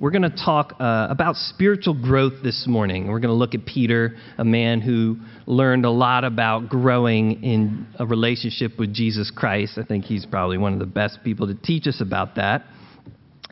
[0.00, 3.08] We're going to talk uh, about spiritual growth this morning.
[3.08, 7.86] We're going to look at Peter, a man who learned a lot about growing in
[7.98, 9.76] a relationship with Jesus Christ.
[9.76, 12.64] I think he's probably one of the best people to teach us about that.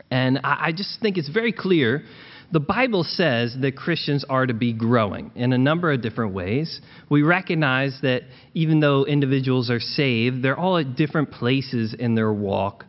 [0.09, 2.03] And I, I just think it's very clear.
[2.51, 6.81] The Bible says that Christians are to be growing in a number of different ways.
[7.11, 8.23] We recognize that
[8.55, 12.85] even though individuals are saved, they're all at different places in their walk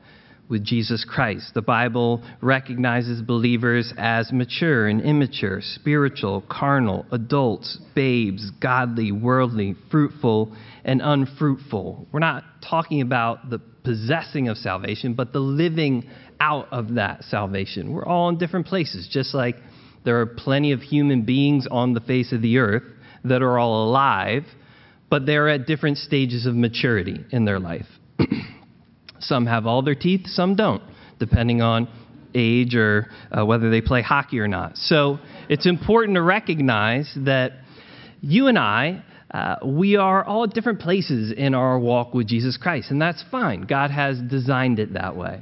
[0.51, 1.55] with Jesus Christ.
[1.55, 10.55] The Bible recognizes believers as mature and immature, spiritual, carnal, adults, babes, godly, worldly, fruitful,
[10.85, 12.09] and unfruitful.
[12.13, 17.93] We're not talking about the possessing of salvation, but the living out of that salvation.
[17.93, 19.57] We're all in different places, just like
[20.05, 22.83] there are plenty of human beings on the face of the earth
[23.25, 24.45] that are all alive,
[25.09, 27.87] but they're at different stages of maturity in their life.
[29.21, 30.83] Some have all their teeth, some don't,
[31.19, 31.89] depending on
[32.35, 34.77] age or uh, whether they play hockey or not.
[34.77, 35.19] So
[35.49, 37.53] it's important to recognize that
[38.21, 42.57] you and I, uh, we are all at different places in our walk with Jesus
[42.57, 43.63] Christ, and that's fine.
[43.63, 45.41] God has designed it that way.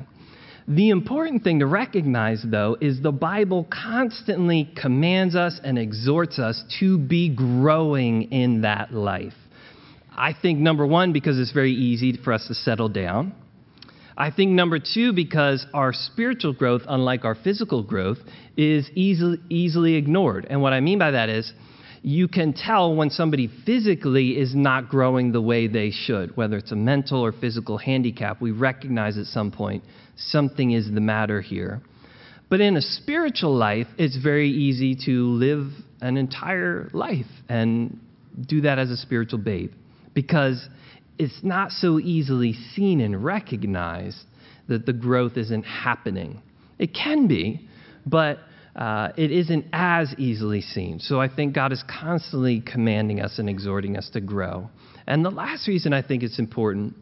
[0.67, 6.63] The important thing to recognize, though, is the Bible constantly commands us and exhorts us
[6.81, 9.33] to be growing in that life.
[10.15, 13.33] I think, number one, because it's very easy for us to settle down.
[14.21, 18.19] I think number two, because our spiritual growth, unlike our physical growth,
[18.57, 20.45] is easily, easily ignored.
[20.51, 21.53] And what I mean by that is,
[22.03, 26.73] you can tell when somebody physically is not growing the way they should, whether it's
[26.73, 28.41] a mental or physical handicap.
[28.41, 29.85] We recognize at some point
[30.17, 31.81] something is the matter here.
[32.49, 35.71] But in a spiritual life, it's very easy to live
[36.01, 38.01] an entire life and
[38.49, 39.73] do that as a spiritual babe
[40.13, 40.69] because
[41.19, 44.19] it's not so easily seen and recognized
[44.69, 46.43] that the growth isn't happening.
[46.79, 47.69] It can be,
[48.07, 48.39] but
[48.77, 51.01] uh, it isn't as easily seen.
[51.01, 54.71] So I think God is constantly commanding us and exhorting us to grow.
[55.07, 56.95] And the last reason I think it's important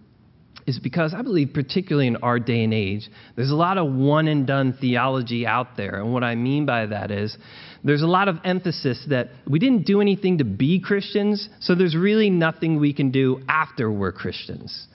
[0.67, 4.27] is because I believe, particularly in our day and age, there's a lot of one
[4.27, 6.01] and done theology out there.
[6.01, 7.37] And what I mean by that is
[7.85, 11.97] there's a lot of emphasis that we didn't do anything to be Christians, so there's
[11.97, 14.89] really nothing we can do after we're Christians.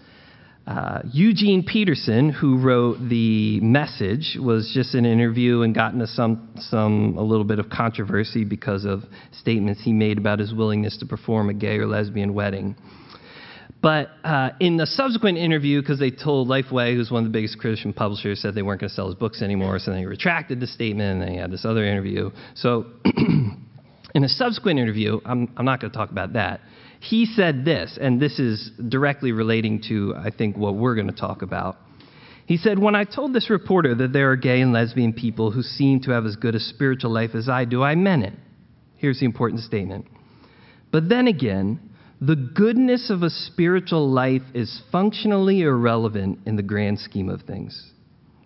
[0.67, 6.05] Uh, Eugene Peterson, who wrote the message, was just in an interview and got into
[6.05, 10.97] some, some a little bit of controversy because of statements he made about his willingness
[10.97, 12.75] to perform a gay or lesbian wedding.
[13.81, 17.57] But uh, in the subsequent interview, because they told Lifeway, who's one of the biggest
[17.57, 20.59] Christian publishers, said they weren't going to sell his books anymore, so then he retracted
[20.59, 22.29] the statement, and then he had this other interview.
[22.53, 26.61] So in a subsequent interview, I'm, I'm not going to talk about that.
[26.99, 31.13] He said this, and this is directly relating to, I think, what we're going to
[31.13, 31.77] talk about.
[32.45, 35.63] He said, When I told this reporter that there are gay and lesbian people who
[35.63, 38.33] seem to have as good a spiritual life as I do, I meant it.
[38.97, 40.05] Here's the important statement.
[40.91, 41.79] But then again,
[42.21, 47.91] the goodness of a spiritual life is functionally irrelevant in the grand scheme of things.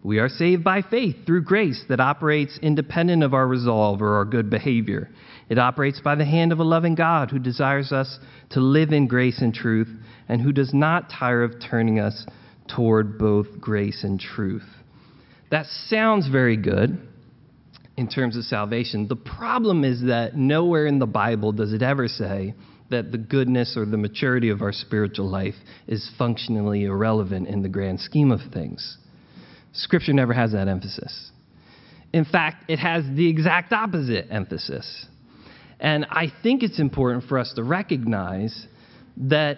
[0.01, 4.23] We are saved by faith through grace that operates independent of our resolve or our
[4.23, 5.09] good behavior.
[5.49, 8.17] It operates by the hand of a loving God who desires us
[8.51, 9.89] to live in grace and truth
[10.29, 12.25] and who does not tire of turning us
[12.73, 14.67] toward both grace and truth.
[15.51, 16.97] That sounds very good
[17.97, 19.09] in terms of salvation.
[19.09, 22.53] The problem is that nowhere in the Bible does it ever say,
[22.89, 25.55] that the goodness or the maturity of our spiritual life
[25.87, 28.97] is functionally irrelevant in the grand scheme of things.
[29.73, 31.31] Scripture never has that emphasis.
[32.13, 35.07] In fact, it has the exact opposite emphasis.
[35.79, 38.67] And I think it's important for us to recognize
[39.17, 39.57] that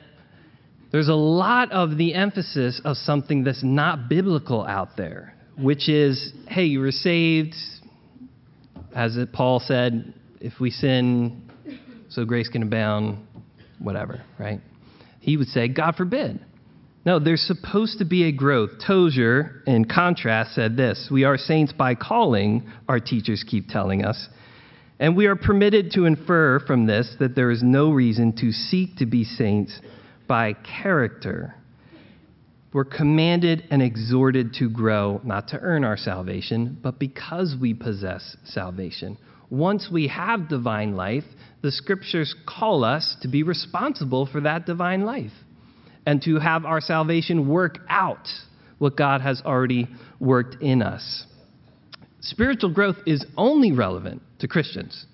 [0.92, 6.34] there's a lot of the emphasis of something that's not biblical out there, which is
[6.48, 7.56] hey, you were saved.
[8.96, 11.47] As Paul said, if we sin,
[12.10, 13.26] so grace can abound,
[13.80, 14.62] whatever, right?
[15.20, 16.40] He would say, God forbid.
[17.06, 18.72] No, there's supposed to be a growth.
[18.86, 24.28] Tozer, in contrast, said this We are saints by calling, our teachers keep telling us.
[25.00, 28.98] And we are permitted to infer from this that there is no reason to seek
[28.98, 29.80] to be saints
[30.28, 31.56] by character.
[32.74, 38.36] We're commanded and exhorted to grow, not to earn our salvation, but because we possess
[38.44, 39.18] salvation.
[39.50, 41.24] once we have divine life,
[41.62, 45.32] the scriptures call us to be responsible for that divine life
[46.06, 48.28] and to have our salvation work out
[48.78, 49.88] what God has already
[50.20, 51.26] worked in us.
[52.22, 55.06] Spiritual growth is only relevant to Christians,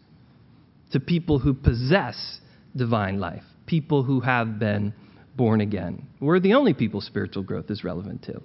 [0.91, 2.39] to people who possess
[2.75, 4.93] divine life, people who have been
[5.35, 6.07] born again.
[6.19, 8.41] We're the only people spiritual growth is relevant to.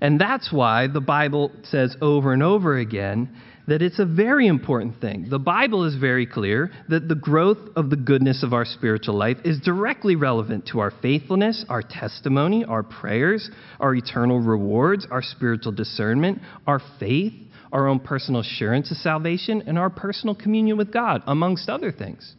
[0.00, 3.34] And that's why the Bible says over and over again
[3.68, 5.26] that it's a very important thing.
[5.28, 9.36] The Bible is very clear that the growth of the goodness of our spiritual life
[9.44, 15.72] is directly relevant to our faithfulness, our testimony, our prayers, our eternal rewards, our spiritual
[15.72, 17.34] discernment, our faith,
[17.70, 22.34] our own personal assurance of salvation, and our personal communion with God, amongst other things.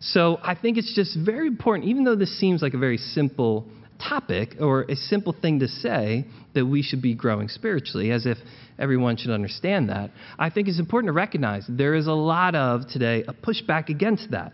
[0.00, 3.66] So I think it's just very important, even though this seems like a very simple
[4.08, 8.38] topic or a simple thing to say that we should be growing spiritually, as if
[8.78, 10.10] everyone should understand that.
[10.38, 14.30] I think it's important to recognize there is a lot of today a pushback against
[14.30, 14.52] that.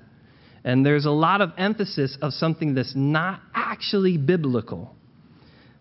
[0.64, 4.94] And there's a lot of emphasis of something that's not actually biblical.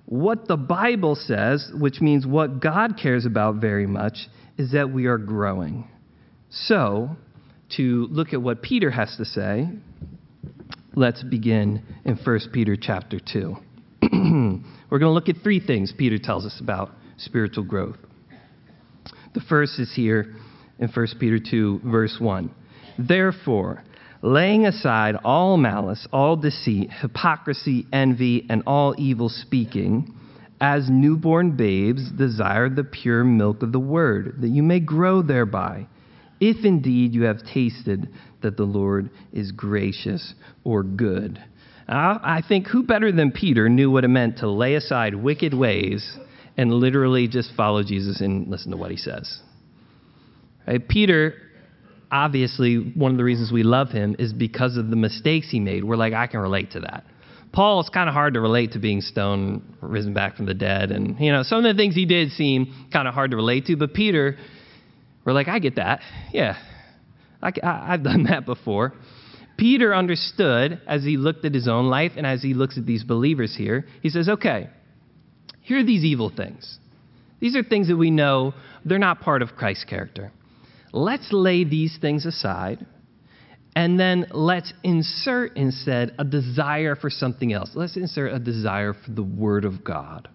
[0.06, 5.08] What the Bible says, which means what God cares about very much, is that we
[5.08, 5.90] are growing.
[6.50, 7.10] So,
[7.76, 9.68] to look at what Peter has to say,
[10.98, 13.56] let's begin in 1 Peter chapter 2.
[14.02, 17.98] We're going to look at three things Peter tells us about spiritual growth.
[19.36, 20.34] The first is here
[20.80, 22.50] in 1 Peter 2, verse 1.
[22.98, 23.84] Therefore,
[24.24, 30.16] laying aside all malice, all deceit, hypocrisy, envy, and all evil speaking,
[30.60, 35.86] as newborn babes desire the pure milk of the word, that you may grow thereby
[36.40, 38.10] if indeed you have tasted
[38.42, 41.40] that the Lord is gracious or good.
[41.88, 45.54] Uh, I think who better than Peter knew what it meant to lay aside wicked
[45.54, 46.18] ways
[46.58, 49.40] and literally just follow Jesus and listen to what he says.
[50.68, 50.86] Right?
[50.86, 51.36] Peter,
[52.12, 55.84] obviously, one of the reasons we love him is because of the mistakes he made.
[55.84, 57.06] We're like, I can relate to that.
[57.54, 60.92] Paul, it's kind of hard to relate to being stoned, risen back from the dead,
[60.92, 63.66] and you know some of the things he did seem kind of hard to relate
[63.68, 63.78] to.
[63.78, 64.38] But Peter,
[65.28, 66.00] we're like, I get that.
[66.32, 66.58] Yeah,
[67.42, 67.52] I,
[67.92, 68.94] have done that before.
[69.58, 73.04] Peter understood as he looked at his own life and as he looks at these
[73.04, 74.70] believers here, he says, okay,
[75.60, 76.80] here are these evil things.
[77.42, 78.54] These are things that we know
[78.86, 80.32] they're not part of Christ's character.
[80.94, 82.86] Let's lay these things aside
[83.76, 87.72] and then let's insert instead a desire for something else.
[87.76, 90.30] Let's insert a desire for the Word of God.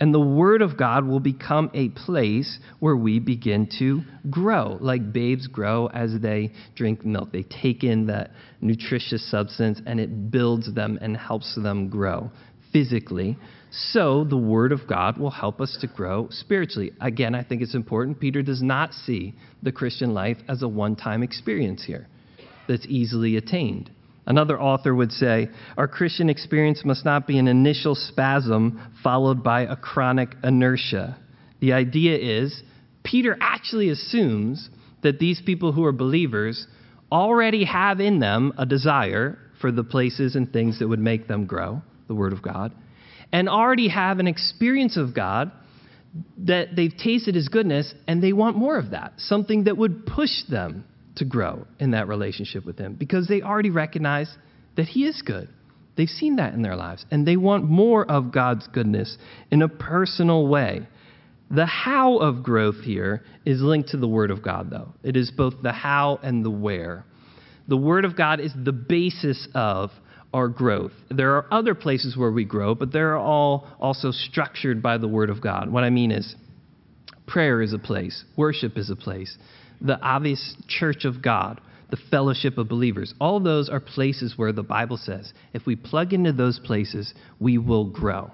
[0.00, 5.12] And the Word of God will become a place where we begin to grow, like
[5.12, 7.32] babes grow as they drink milk.
[7.32, 8.30] They take in that
[8.60, 12.30] nutritious substance and it builds them and helps them grow
[12.72, 13.36] physically.
[13.70, 16.92] So the Word of God will help us to grow spiritually.
[17.00, 18.20] Again, I think it's important.
[18.20, 22.06] Peter does not see the Christian life as a one time experience here
[22.68, 23.90] that's easily attained.
[24.28, 25.48] Another author would say,
[25.78, 31.16] Our Christian experience must not be an initial spasm followed by a chronic inertia.
[31.60, 32.62] The idea is,
[33.02, 34.68] Peter actually assumes
[35.02, 36.66] that these people who are believers
[37.10, 41.46] already have in them a desire for the places and things that would make them
[41.46, 42.72] grow, the Word of God,
[43.32, 45.50] and already have an experience of God
[46.36, 50.44] that they've tasted His goodness and they want more of that, something that would push
[50.50, 50.84] them
[51.18, 54.34] to grow in that relationship with Him because they already recognize
[54.76, 55.48] that He is good.
[55.96, 59.18] They've seen that in their lives, and they want more of God's goodness
[59.50, 60.86] in a personal way.
[61.50, 64.94] The how of growth here is linked to the Word of God, though.
[65.02, 67.04] It is both the how and the where.
[67.66, 69.90] The Word of God is the basis of
[70.32, 70.92] our growth.
[71.10, 75.30] There are other places where we grow, but they're all also structured by the Word
[75.30, 75.70] of God.
[75.70, 76.36] What I mean is,
[77.26, 79.36] prayer is a place, worship is a place,
[79.80, 83.14] the obvious church of God, the fellowship of believers.
[83.20, 87.58] All those are places where the Bible says if we plug into those places, we
[87.58, 88.30] will grow.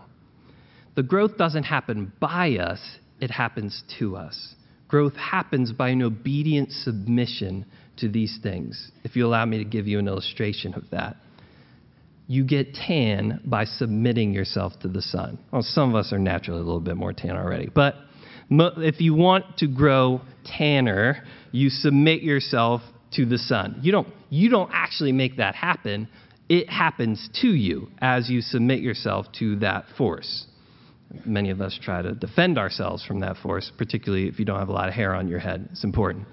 [0.97, 2.81] The growth doesn't happen by us,
[3.21, 4.55] it happens to us.
[4.89, 7.65] Growth happens by an obedient submission
[7.97, 8.91] to these things.
[9.03, 11.17] If you allow me to give you an illustration of that.
[12.27, 15.39] You get tan by submitting yourself to the sun.
[15.53, 17.97] Well, some of us are naturally a little bit more tan already, but
[18.51, 21.23] if you want to grow tanner,
[21.53, 22.83] you submit yourself
[23.13, 23.79] to the sun.
[23.83, 26.09] You don't, you don't actually make that happen.
[26.49, 30.47] It happens to you as you submit yourself to that force.
[31.25, 34.69] Many of us try to defend ourselves from that force, particularly if you don't have
[34.69, 35.69] a lot of hair on your head.
[35.73, 36.27] It's important.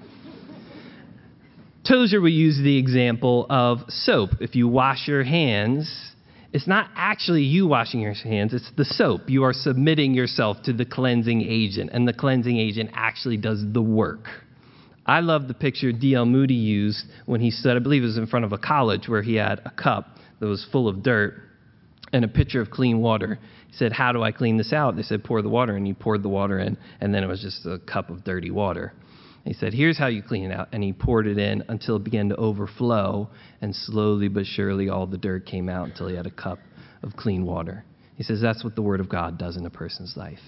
[1.88, 4.32] Tozer would use the example of soap.
[4.40, 6.11] If you wash your hands,
[6.54, 9.30] it's not actually you washing your hands, it's the soap.
[9.30, 13.82] You are submitting yourself to the cleansing agent, and the cleansing agent actually does the
[13.82, 14.26] work.
[15.06, 16.26] I love the picture D.L.
[16.26, 19.22] Moody used when he stood, I believe it was in front of a college, where
[19.22, 21.36] he had a cup that was full of dirt
[22.14, 23.40] and a pitcher of clean water.
[23.68, 24.96] He said, How do I clean this out?
[24.96, 25.76] They said, Pour the water.
[25.76, 28.52] And he poured the water in, and then it was just a cup of dirty
[28.52, 28.94] water.
[29.44, 30.70] He said, Here's how you clean it out.
[30.72, 33.30] And he poured it in until it began to overflow,
[33.62, 36.60] and slowly but surely all the dirt came out until he had a cup
[37.04, 37.84] of clean water.
[38.16, 40.40] He says, That's what the Word of God does in a person's life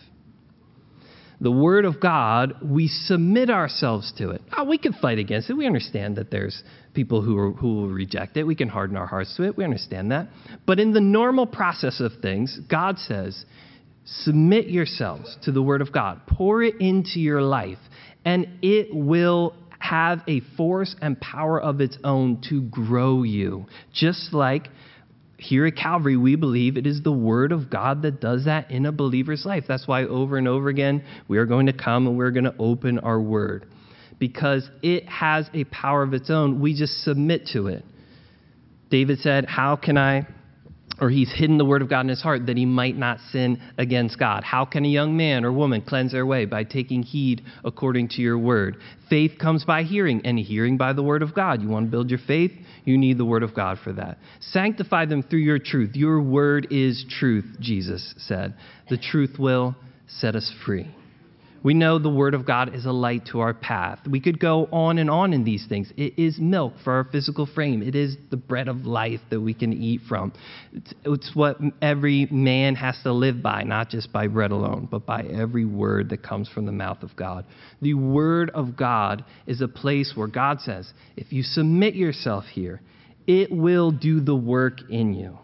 [1.44, 4.42] the Word of God, we submit ourselves to it.
[4.58, 5.54] Oh, we can fight against it.
[5.54, 8.44] We understand that there's people who, are, who will reject it.
[8.44, 9.58] We can harden our hearts to it.
[9.58, 10.30] We understand that.
[10.66, 13.46] But in the normal process of things, God says,
[14.06, 17.80] submit yourselves to the Word of God, pour it into your life,
[18.26, 23.66] and it will have a force and power of its own to grow you.
[23.94, 24.70] Just like
[25.38, 28.86] here at Calvary, we believe it is the Word of God that does that in
[28.86, 29.66] a believer's life.
[29.68, 32.56] That's why over and over again, we are going to come and we're going to
[32.58, 33.68] open our Word
[34.20, 36.62] because it has a power of its own.
[36.62, 37.84] We just submit to it.
[38.90, 40.28] David said, How can I
[41.04, 43.62] or he's hidden the word of God in his heart that he might not sin
[43.78, 44.42] against God.
[44.46, 46.46] How can a young man or woman cleanse their way?
[46.46, 48.78] By taking heed according to your word.
[49.10, 51.62] Faith comes by hearing, and hearing by the word of God.
[51.62, 52.54] You want to build your faith?
[52.86, 54.18] You need the word of God for that.
[54.40, 55.94] Sanctify them through your truth.
[55.94, 58.56] Your word is truth, Jesus said.
[58.90, 59.76] The truth will
[60.08, 60.90] set us free.
[61.64, 64.00] We know the Word of God is a light to our path.
[64.06, 65.92] We could go on and on in these things.
[65.96, 69.54] It is milk for our physical frame, it is the bread of life that we
[69.54, 70.34] can eat from.
[70.74, 75.06] It's, it's what every man has to live by, not just by bread alone, but
[75.06, 77.46] by every word that comes from the mouth of God.
[77.82, 82.82] The Word of God is a place where God says, if you submit yourself here,
[83.26, 85.38] it will do the work in you.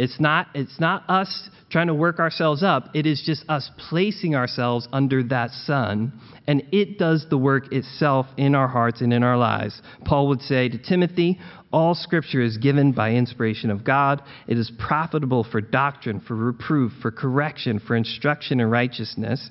[0.00, 2.88] It's not, it's not us trying to work ourselves up.
[2.94, 8.24] It is just us placing ourselves under that sun, and it does the work itself
[8.38, 9.82] in our hearts and in our lives.
[10.06, 11.38] Paul would say to Timothy,
[11.70, 14.22] All scripture is given by inspiration of God.
[14.48, 19.50] It is profitable for doctrine, for reproof, for correction, for instruction in righteousness,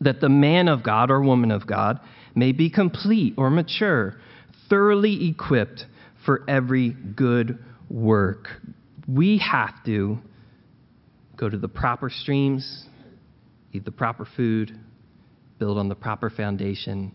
[0.00, 2.00] that the man of God or woman of God
[2.34, 4.16] may be complete or mature,
[4.68, 5.84] thoroughly equipped
[6.26, 7.56] for every good
[7.88, 8.48] work
[9.08, 10.18] we have to
[11.36, 12.84] go to the proper streams,
[13.72, 14.78] eat the proper food,
[15.58, 17.12] build on the proper foundation,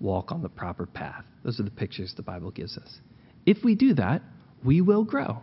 [0.00, 1.24] walk on the proper path.
[1.44, 2.98] Those are the pictures the Bible gives us.
[3.46, 4.22] If we do that,
[4.64, 5.38] we will grow.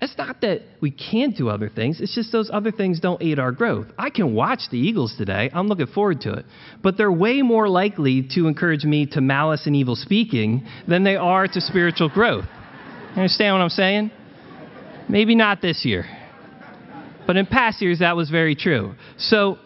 [0.00, 3.38] It's not that we can't do other things, it's just those other things don't aid
[3.38, 3.86] our growth.
[3.96, 6.46] I can watch the Eagles today, I'm looking forward to it,
[6.82, 11.14] but they're way more likely to encourage me to malice and evil speaking than they
[11.14, 12.46] are to spiritual growth.
[13.14, 14.10] You understand what I'm saying?
[15.08, 16.06] Maybe not this year.
[17.26, 18.94] But in past years, that was very true.
[19.16, 19.58] So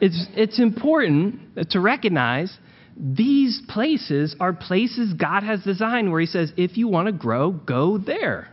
[0.00, 2.56] it's, it's important to recognize
[2.96, 7.50] these places are places God has designed where He says, if you want to grow,
[7.52, 8.48] go there.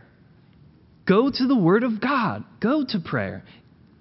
[1.06, 3.42] Go to the Word of God, go to prayer.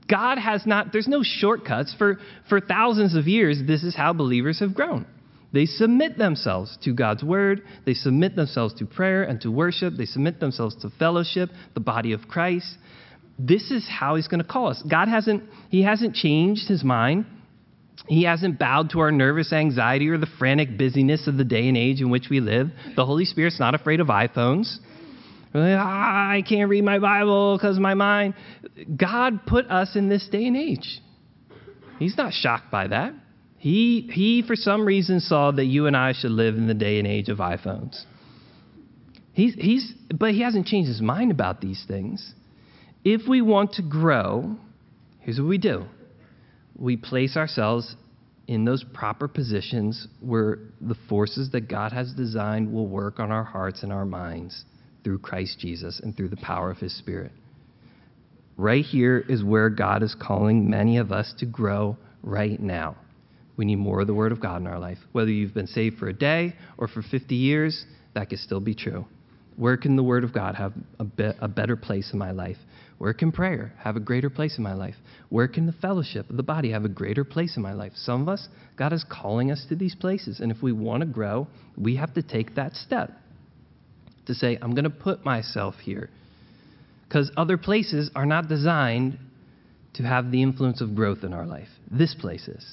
[0.09, 1.95] God has not, there's no shortcuts.
[1.97, 5.05] For, for thousands of years, this is how believers have grown.
[5.51, 7.63] They submit themselves to God's word.
[7.85, 9.95] They submit themselves to prayer and to worship.
[9.97, 12.77] They submit themselves to fellowship, the body of Christ.
[13.39, 14.83] This is how he's going to call us.
[14.89, 17.25] God hasn't he hasn't changed his mind.
[18.07, 21.77] He hasn't bowed to our nervous anxiety or the frantic busyness of the day and
[21.77, 22.69] age in which we live.
[22.95, 24.77] The Holy Spirit's not afraid of iPhones.
[25.53, 28.35] Ah, I can't read my Bible because my mind.
[28.95, 31.01] God put us in this day and age.
[31.97, 33.13] He's not shocked by that.
[33.59, 36.97] He, he, for some reason, saw that you and I should live in the day
[36.97, 38.01] and age of iPhones.
[39.33, 42.33] He's, he's, but he hasn't changed his mind about these things.
[43.03, 44.55] If we want to grow,
[45.19, 45.85] here's what we do
[46.77, 47.95] we place ourselves
[48.47, 53.43] in those proper positions where the forces that God has designed will work on our
[53.43, 54.63] hearts and our minds
[55.03, 57.33] through Christ Jesus and through the power of his Spirit.
[58.55, 62.95] Right here is where God is calling many of us to grow right now.
[63.59, 64.99] We need more of the Word of God in our life.
[65.11, 67.85] Whether you've been saved for a day or for 50 years,
[68.15, 69.05] that could still be true.
[69.57, 72.55] Where can the Word of God have a, be- a better place in my life?
[72.99, 74.95] Where can prayer have a greater place in my life?
[75.27, 77.91] Where can the fellowship of the body have a greater place in my life?
[77.95, 78.47] Some of us,
[78.77, 80.39] God is calling us to these places.
[80.39, 81.45] And if we want to grow,
[81.77, 83.11] we have to take that step
[84.27, 86.09] to say, I'm going to put myself here.
[87.09, 89.19] Because other places are not designed
[89.95, 91.67] to have the influence of growth in our life.
[91.91, 92.65] This place is.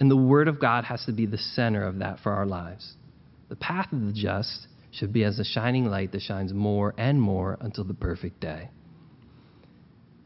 [0.00, 2.94] And the Word of God has to be the center of that for our lives.
[3.50, 7.20] The path of the just should be as a shining light that shines more and
[7.20, 8.70] more until the perfect day.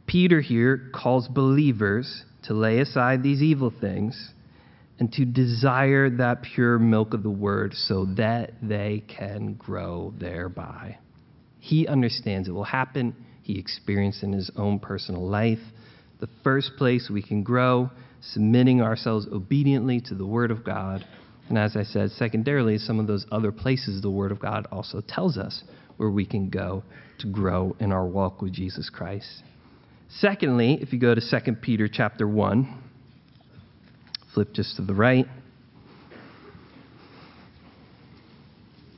[0.07, 4.33] Peter here calls believers to lay aside these evil things
[4.99, 10.99] and to desire that pure milk of the word so that they can grow thereby.
[11.59, 13.17] He understands it will happen.
[13.43, 15.59] He experienced in his own personal life.
[16.21, 17.91] The first place we can grow,
[18.33, 21.05] submitting ourselves obediently to the word of God.
[21.49, 25.03] And as I said, secondarily, some of those other places the word of God also
[25.07, 25.63] tells us
[25.97, 26.83] where we can go
[27.19, 29.43] to grow in our walk with Jesus Christ.
[30.09, 32.83] Secondly, if you go to 2 Peter chapter 1,
[34.35, 35.27] Flip just to the right.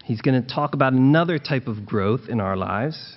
[0.04, 3.16] He's going to talk about another type of growth in our lives.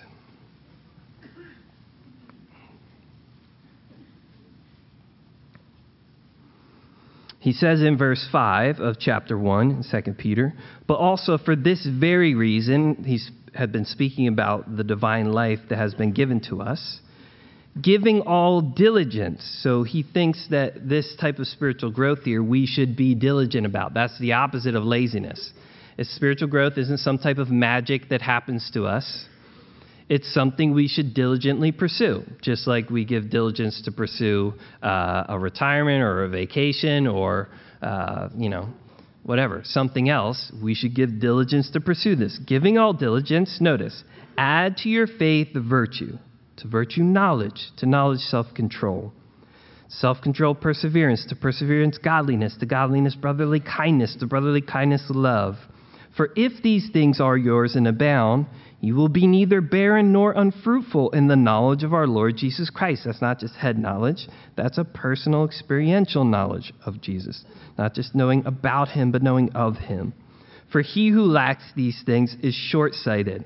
[7.39, 10.53] He says in verse 5 of chapter 1, in 2 Peter,
[10.87, 15.77] but also for this very reason, he's had been speaking about the divine life that
[15.77, 16.99] has been given to us
[17.81, 19.59] giving all diligence.
[19.61, 23.93] So he thinks that this type of spiritual growth here we should be diligent about.
[23.93, 25.53] That's the opposite of laziness.
[25.97, 29.25] If spiritual growth isn't some type of magic that happens to us.
[30.09, 35.37] It's something we should diligently pursue, just like we give diligence to pursue uh, a
[35.39, 37.49] retirement or a vacation or,
[37.81, 38.69] uh, you know,
[39.23, 40.51] whatever, something else.
[40.63, 42.39] We should give diligence to pursue this.
[42.47, 44.03] Giving all diligence, notice,
[44.35, 46.17] add to your faith virtue
[46.59, 49.13] to virtue, knowledge, to knowledge, self control.
[49.87, 55.55] Self control, perseverance, to perseverance, godliness, to godliness, brotherly kindness, to brotherly kindness, love.
[56.19, 58.47] For if these things are yours and abound,
[58.81, 63.03] you will be neither barren nor unfruitful in the knowledge of our Lord Jesus Christ.
[63.05, 67.45] That's not just head knowledge, that's a personal, experiential knowledge of Jesus.
[67.77, 70.11] Not just knowing about him, but knowing of him.
[70.73, 73.45] For he who lacks these things is short sighted,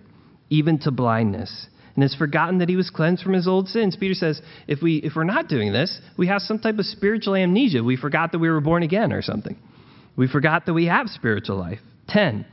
[0.49, 3.95] even to blindness and has forgotten that he was cleansed from his old sins.
[3.99, 7.35] Peter says, if, we, if we're not doing this, we have some type of spiritual
[7.35, 7.83] amnesia.
[7.83, 9.59] We forgot that we were born again or something.
[10.15, 11.77] We forgot that we have spiritual life.
[12.07, 12.47] 10.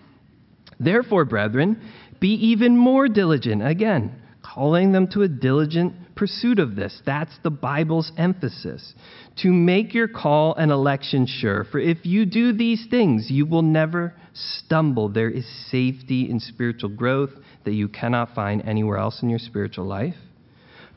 [0.80, 1.80] Therefore, brethren,
[2.18, 3.66] be even more diligent.
[3.66, 4.12] Again,
[4.42, 7.00] calling them to a diligent pursuit of this.
[7.06, 8.94] That's the Bible's emphasis.
[9.42, 11.64] To make your call and election sure.
[11.64, 15.08] For if you do these things, you will never stumble.
[15.08, 17.30] There is safety in spiritual growth
[17.64, 20.14] that you cannot find anywhere else in your spiritual life.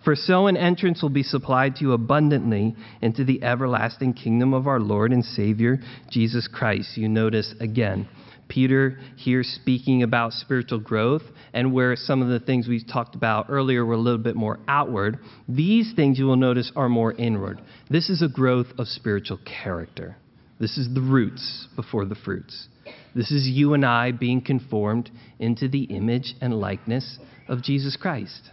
[0.04, 4.68] For so an entrance will be supplied to you abundantly into the everlasting kingdom of
[4.68, 6.98] our Lord and Savior, Jesus Christ.
[6.98, 8.10] You notice again,
[8.54, 13.48] Peter here speaking about spiritual growth, and where some of the things we talked about
[13.50, 15.18] earlier were a little bit more outward,
[15.50, 17.60] these things you will notice are more inward.
[17.90, 20.18] This is a growth of spiritual character.
[20.60, 22.68] This is the roots before the fruits.
[23.16, 28.52] This is you and I being conformed into the image and likeness of Jesus Christ.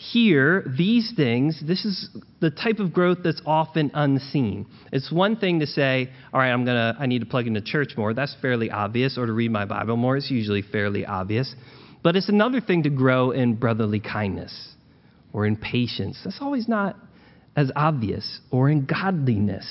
[0.00, 2.08] Here, these things, this is
[2.38, 4.66] the type of growth that's often unseen.
[4.92, 7.94] It's one thing to say, all right, I'm gonna, I need to plug into church
[7.96, 8.14] more.
[8.14, 10.16] That's fairly obvious, or to read my Bible more.
[10.16, 11.52] It's usually fairly obvious.
[12.04, 14.76] But it's another thing to grow in brotherly kindness
[15.32, 16.20] or in patience.
[16.22, 16.94] That's always not
[17.56, 19.66] as obvious, or in godliness.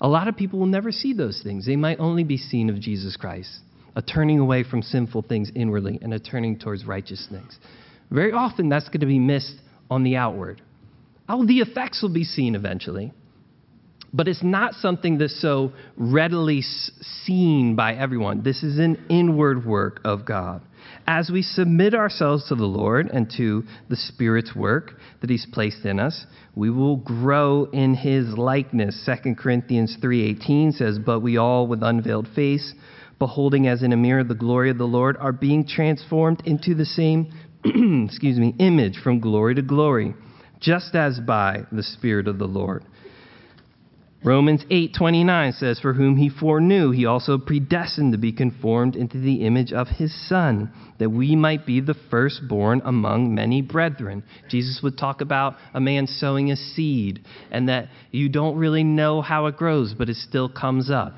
[0.00, 1.66] A lot of people will never see those things.
[1.66, 3.50] They might only be seen of Jesus Christ,
[3.96, 7.58] a turning away from sinful things inwardly and a turning towards righteous things.
[8.12, 9.56] Very often, that's going to be missed
[9.90, 10.62] on the outward.
[11.28, 13.12] Oh, the effects will be seen eventually,
[14.12, 18.42] but it's not something that's so readily seen by everyone.
[18.42, 20.62] This is an inward work of God.
[21.06, 25.84] As we submit ourselves to the Lord and to the Spirit's work that He's placed
[25.84, 29.00] in us, we will grow in His likeness.
[29.06, 32.74] 2 Corinthians 3:18 says, "But we all, with unveiled face,
[33.18, 36.84] beholding as in a mirror the glory of the Lord, are being transformed into the
[36.84, 37.28] same,
[38.06, 40.14] excuse me, image from glory to glory,
[40.60, 42.84] just as by the Spirit of the Lord."
[44.24, 49.44] Romans 8:29 says for whom he foreknew he also predestined to be conformed into the
[49.44, 54.22] image of his son that we might be the firstborn among many brethren.
[54.48, 59.22] Jesus would talk about a man sowing a seed and that you don't really know
[59.22, 61.14] how it grows but it still comes up.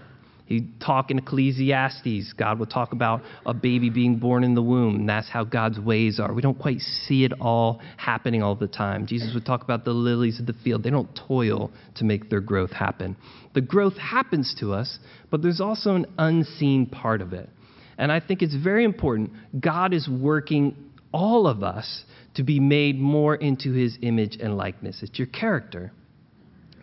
[0.47, 2.35] He'd talk in Ecclesiastes.
[2.35, 5.81] God would talk about a baby being born in the womb, and that's how God's
[5.81, 6.35] ways are.
[6.35, 9.07] We don't quite see it all happening all the time.
[9.07, 10.83] Jesus would talk about the lilies of the field.
[10.83, 13.17] They don't toil to make their growth happen.
[13.55, 14.99] The growth happens to us,
[15.31, 17.49] but there's also an unseen part of it.
[17.97, 19.31] And I think it's very important.
[19.59, 20.77] God is working
[21.11, 22.05] all of us
[22.35, 25.03] to be made more into his image and likeness.
[25.03, 25.93] It's your character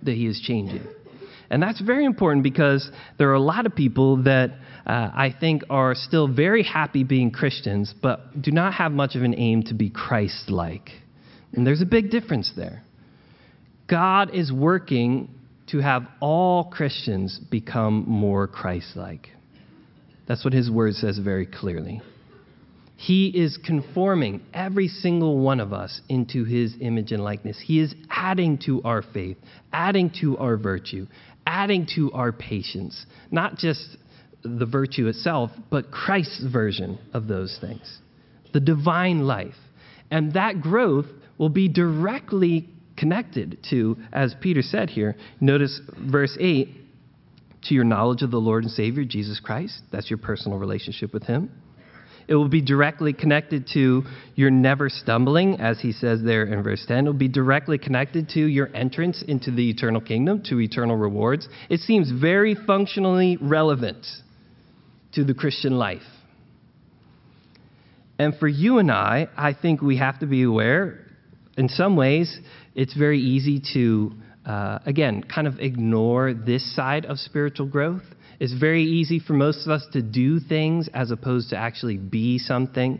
[0.01, 0.87] that he is changing.
[1.51, 4.51] And that's very important because there are a lot of people that
[4.87, 9.23] uh, I think are still very happy being Christians, but do not have much of
[9.23, 10.89] an aim to be Christ like.
[11.51, 12.83] And there's a big difference there.
[13.89, 15.29] God is working
[15.67, 19.27] to have all Christians become more Christ like.
[20.29, 22.01] That's what his word says very clearly.
[23.01, 27.59] He is conforming every single one of us into his image and likeness.
[27.59, 29.37] He is adding to our faith,
[29.73, 31.07] adding to our virtue,
[31.51, 33.05] adding to our patience.
[33.29, 33.97] Not just
[34.41, 37.99] the virtue itself, but Christ's version of those things,
[38.53, 39.55] the divine life.
[40.09, 46.69] And that growth will be directly connected to, as Peter said here, notice verse 8,
[47.63, 49.83] to your knowledge of the Lord and Savior, Jesus Christ.
[49.91, 51.51] That's your personal relationship with Him.
[52.27, 54.03] It will be directly connected to
[54.35, 57.05] your never stumbling, as he says there in verse 10.
[57.05, 61.47] It will be directly connected to your entrance into the eternal kingdom, to eternal rewards.
[61.69, 64.05] It seems very functionally relevant
[65.13, 66.01] to the Christian life.
[68.17, 70.99] And for you and I, I think we have to be aware,
[71.57, 72.39] in some ways,
[72.75, 74.11] it's very easy to,
[74.45, 78.03] uh, again, kind of ignore this side of spiritual growth.
[78.41, 82.39] It's very easy for most of us to do things as opposed to actually be
[82.39, 82.99] something.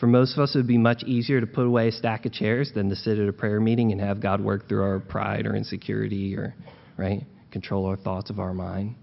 [0.00, 2.32] For most of us, it would be much easier to put away a stack of
[2.32, 5.44] chairs than to sit at a prayer meeting and have God work through our pride
[5.44, 6.54] or insecurity or,
[6.96, 8.94] right, control our thoughts of our mind.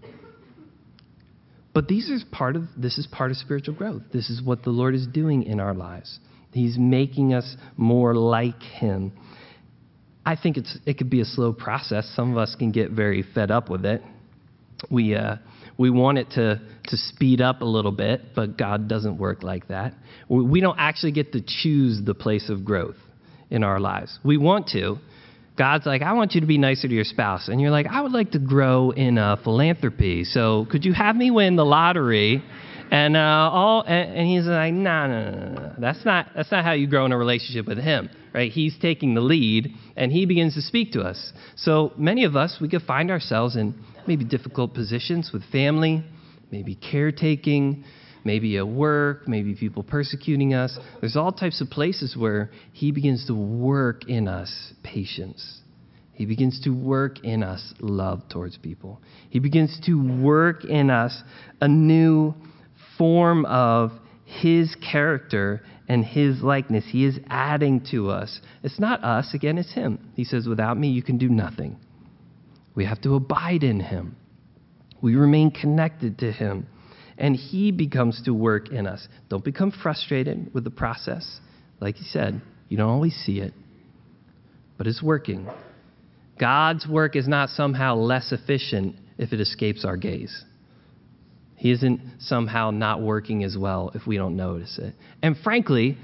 [1.71, 4.01] But these is part of this is part of spiritual growth.
[4.11, 6.17] This is what the Lord is doing in our lives.
[6.51, 9.11] He's making us more like him.
[10.25, 12.11] I think it's, it could be a slow process.
[12.15, 14.01] Some of us can get very fed up with it.
[14.89, 15.37] We, uh,
[15.77, 19.67] we want it to, to speed up a little bit, but God doesn't work like
[19.67, 19.93] that.
[20.29, 22.95] We don't actually get to choose the place of growth
[23.49, 24.19] in our lives.
[24.23, 24.97] We want to.
[25.57, 27.47] God's like, I want you to be nicer to your spouse.
[27.47, 30.25] And you're like, I would like to grow in uh, philanthropy.
[30.25, 32.43] So could you have me win the lottery?
[32.91, 36.63] And uh, all, and, and he's like, no, no, no, no, that's not that's not
[36.63, 38.51] how you grow in a relationship with him, right?
[38.51, 41.33] He's taking the lead, and he begins to speak to us.
[41.55, 43.75] So many of us, we could find ourselves in
[44.07, 46.03] maybe difficult positions with family,
[46.51, 47.83] maybe caretaking,
[48.23, 50.77] maybe at work, maybe people persecuting us.
[50.99, 55.61] There's all types of places where he begins to work in us patience.
[56.13, 59.01] He begins to work in us love towards people.
[59.29, 61.21] He begins to work in us
[61.59, 62.33] a new
[62.97, 63.91] form of
[64.25, 66.83] his character and his likeness.
[66.87, 68.41] He is adding to us.
[68.63, 70.11] It's not us, again, it's him.
[70.15, 71.77] He says, Without me, you can do nothing.
[72.73, 74.17] We have to abide in him,
[75.01, 76.67] we remain connected to him,
[77.17, 79.07] and he becomes to work in us.
[79.29, 81.39] Don't become frustrated with the process.
[81.79, 83.53] Like he said, you don't always see it,
[84.77, 85.47] but it's working.
[86.39, 90.43] God's work is not somehow less efficient if it escapes our gaze.
[91.65, 94.93] He isn't somehow not working as well if we don't notice it.
[95.23, 95.97] And frankly,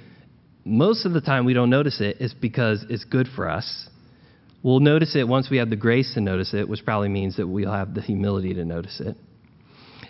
[0.66, 3.88] most of the time we don't notice it is because it's good for us.
[4.64, 7.46] We'll notice it once we have the grace to notice it, which probably means that
[7.46, 9.16] we'll have the humility to notice it.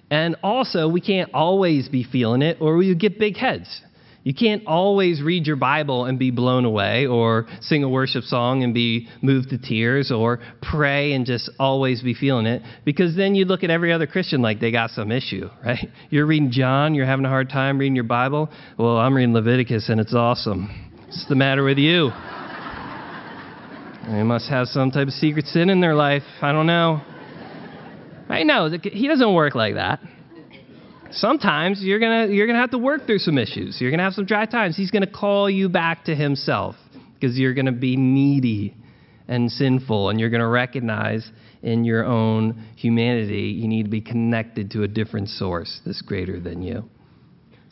[0.10, 3.82] And also, we can't always be feeling it or we get big heads.
[4.24, 8.64] You can't always read your Bible and be blown away, or sing a worship song
[8.64, 13.34] and be moved to tears, or pray and just always be feeling it, because then
[13.34, 15.88] you look at every other Christian like they got some issue, right?
[16.12, 18.50] You're reading John, you're having a hard time reading your Bible.
[18.78, 20.70] Well, I'm reading Leviticus and it's awesome.
[21.06, 22.12] What's the matter with you?
[24.08, 26.24] They must have some type of secret sin in their life.
[26.42, 27.02] I don't know.
[28.30, 30.00] I know, he doesn't work like that
[31.13, 33.80] sometimes you're going to you're going to have to work through some issues.
[33.80, 34.76] You're going to have some dry times.
[34.78, 36.76] He's going to call you back to himself
[37.13, 38.76] because you're going to be needy
[39.28, 41.30] and sinful and you're going to recognize
[41.62, 46.39] in your own humanity you need to be connected to a different source that's greater
[46.39, 46.84] than you.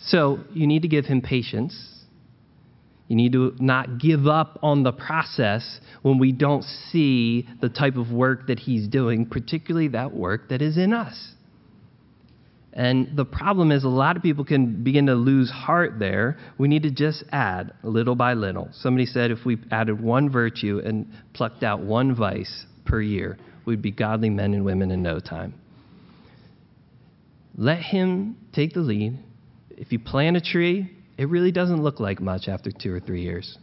[0.01, 1.75] So, you need to give him patience.
[3.09, 7.97] You need to not give up on the process when we don't see the type
[7.97, 11.33] of work that he's doing, particularly that work that is in us.
[12.79, 16.37] And the problem is, a lot of people can begin to lose heart there.
[16.57, 18.69] We need to just add little by little.
[18.71, 23.81] Somebody said if we added one virtue and plucked out one vice per year, we'd
[23.81, 25.55] be godly men and women in no time.
[27.57, 29.19] Let Him take the lead.
[29.71, 33.23] If you plant a tree, it really doesn't look like much after two or three
[33.23, 33.57] years.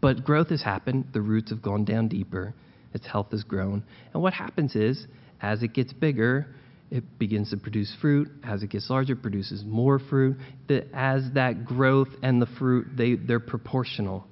[0.00, 2.54] But growth has happened, the roots have gone down deeper,
[2.92, 3.84] its health has grown.
[4.14, 5.06] And what happens is,
[5.40, 6.48] as it gets bigger,
[6.92, 8.30] it begins to produce fruit.
[8.44, 10.36] As it gets larger, it produces more fruit.
[10.68, 14.26] That as that growth and the fruit, they, they're proportional.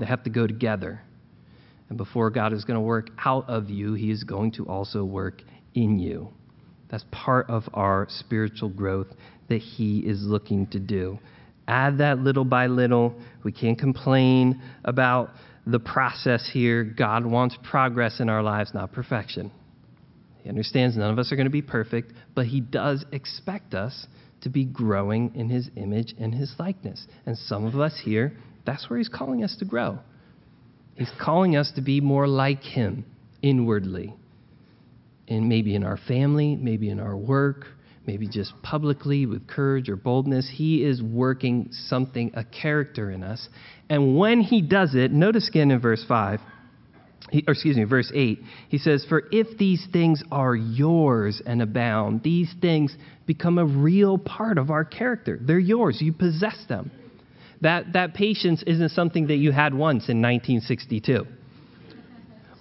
[0.00, 1.02] They have to go together.
[1.90, 5.04] And before God is going to work out of you, He is going to also
[5.04, 5.42] work
[5.74, 6.28] in you.
[6.90, 9.08] That's part of our spiritual growth
[9.50, 11.18] that He is looking to do.
[11.68, 13.14] Add that little by little.
[13.44, 15.32] We can't complain about
[15.66, 16.82] the process here.
[16.82, 19.50] God wants progress in our lives, not perfection.
[20.46, 24.06] He understands none of us are going to be perfect, but He does expect us
[24.42, 27.04] to be growing in His image and His likeness.
[27.26, 28.32] And some of us here,
[28.64, 29.98] that's where He's calling us to grow.
[30.94, 33.04] He's calling us to be more like Him
[33.42, 34.14] inwardly.
[35.26, 37.66] And maybe in our family, maybe in our work,
[38.06, 40.48] maybe just publicly with courage or boldness.
[40.54, 43.48] He is working something, a character in us.
[43.90, 46.38] And when he does it, notice again in verse 5,
[47.30, 51.60] he, or excuse me, verse 8, he says, For if these things are yours and
[51.60, 55.38] abound, these things become a real part of our character.
[55.40, 56.90] They're yours, you possess them.
[57.62, 61.26] That, that patience isn't something that you had once in 1962.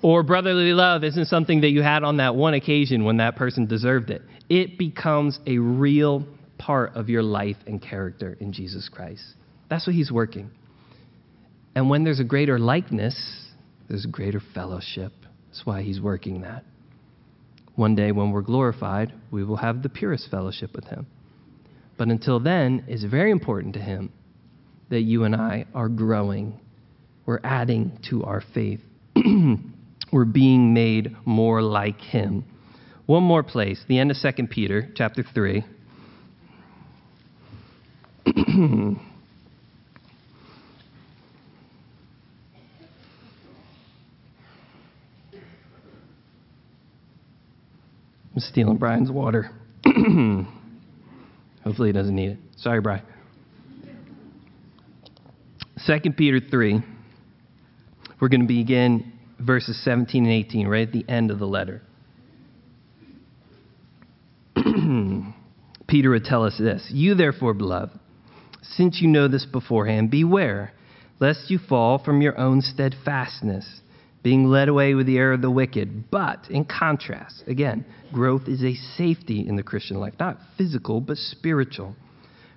[0.01, 3.65] Or brotherly love isn't something that you had on that one occasion when that person
[3.65, 4.21] deserved it.
[4.49, 6.25] It becomes a real
[6.57, 9.23] part of your life and character in Jesus Christ.
[9.69, 10.51] That's what he's working.
[11.75, 13.44] And when there's a greater likeness,
[13.87, 15.13] there's greater fellowship.
[15.47, 16.63] That's why he's working that.
[17.75, 21.07] One day when we're glorified, we will have the purest fellowship with him.
[21.97, 24.11] But until then, it's very important to him
[24.89, 26.59] that you and I are growing.
[27.25, 28.81] We're adding to our faith.
[30.11, 32.45] we're being made more like him.
[33.05, 35.63] One more place, the end of 2 Peter, chapter 3.
[48.35, 49.49] I'm stealing Brian's water.
[51.63, 52.37] Hopefully he doesn't need it.
[52.57, 53.03] Sorry, Brian.
[55.87, 56.83] 2 Peter 3.
[58.19, 61.81] We're going to begin verses 17 and 18, right at the end of the letter.
[65.87, 67.97] Peter would tell us this You, therefore, beloved,
[68.61, 70.73] since you know this beforehand, beware
[71.21, 73.79] lest you fall from your own steadfastness
[74.25, 76.09] being led away with the error of the wicked.
[76.09, 81.17] But in contrast, again, growth is a safety in the Christian life, not physical, but
[81.17, 81.95] spiritual.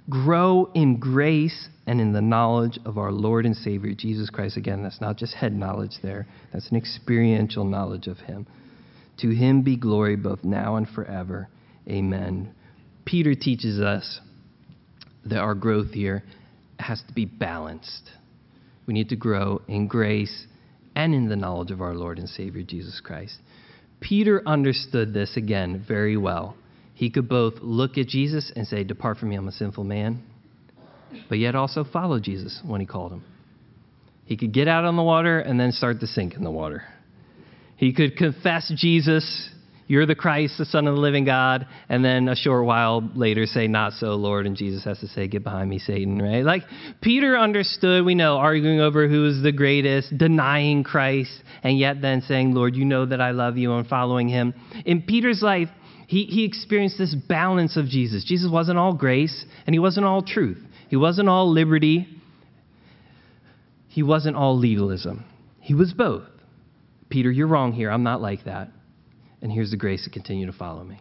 [0.08, 4.56] Grow in grace and in the knowledge of our Lord and Savior, Jesus Christ.
[4.56, 8.46] Again, that's not just head knowledge there, that's an experiential knowledge of Him.
[9.18, 11.48] To Him be glory both now and forever.
[11.86, 12.54] Amen.
[13.04, 14.20] Peter teaches us
[15.26, 16.24] that our growth here
[16.78, 18.10] has to be balanced.
[18.86, 20.46] We need to grow in grace
[20.98, 23.38] and in the knowledge of our Lord and Savior Jesus Christ.
[24.00, 26.56] Peter understood this again very well.
[26.92, 30.24] He could both look at Jesus and say, Depart from me, I'm a sinful man,
[31.28, 33.24] but yet also follow Jesus when he called him.
[34.24, 36.82] He could get out on the water and then start to sink in the water.
[37.76, 39.50] He could confess Jesus
[39.88, 41.66] you're the Christ, the Son of the living God.
[41.88, 44.46] And then a short while later say, Not so, Lord.
[44.46, 46.44] And Jesus has to say, Get behind me, Satan, right?
[46.44, 46.62] Like
[47.00, 52.20] Peter understood, we know, arguing over who is the greatest, denying Christ, and yet then
[52.20, 54.52] saying, Lord, you know that I love you and following him.
[54.84, 55.70] In Peter's life,
[56.06, 58.24] he, he experienced this balance of Jesus.
[58.24, 60.58] Jesus wasn't all grace, and he wasn't all truth.
[60.90, 62.06] He wasn't all liberty.
[63.88, 65.24] He wasn't all legalism.
[65.60, 66.24] He was both.
[67.08, 67.90] Peter, you're wrong here.
[67.90, 68.68] I'm not like that
[69.42, 71.00] and here's the grace to continue to follow me.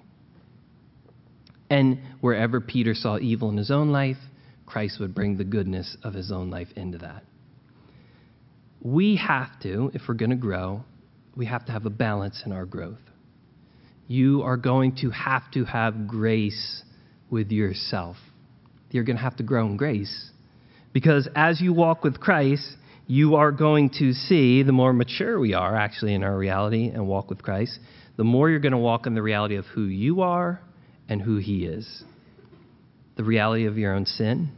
[1.69, 4.17] And wherever Peter saw evil in his own life,
[4.65, 7.23] Christ would bring the goodness of his own life into that.
[8.81, 10.83] We have to, if we're going to grow,
[11.35, 12.99] we have to have a balance in our growth.
[14.07, 16.83] You are going to have to have grace
[17.29, 18.15] with yourself.
[18.91, 20.31] You're going to have to grow in grace.
[20.93, 22.65] Because as you walk with Christ,
[23.07, 27.07] you are going to see the more mature we are actually in our reality and
[27.07, 27.79] walk with Christ,
[28.17, 30.59] the more you're going to walk in the reality of who you are
[31.07, 32.03] and who He is.
[33.15, 34.51] The reality of your own sin,